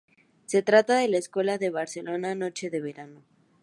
[0.47, 3.21] Se trata de la secuela de "Barcelona, noche de verano".